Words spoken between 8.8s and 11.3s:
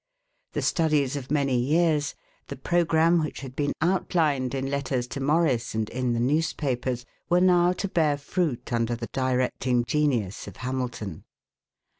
the directing genius of Hamilton.